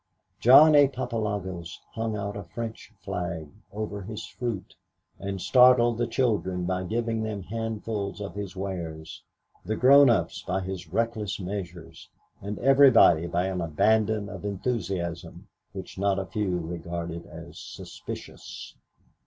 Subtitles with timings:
[0.39, 0.87] John A.
[0.87, 4.75] Papalogos hung out a French flag over his fruit
[5.19, 9.21] and startled the children by giving them handfuls of his wares,
[9.63, 12.09] the grown ups by his reckless measures
[12.41, 18.73] and everybody by an abandon of enthusiasm which not a few regarded as suspicious.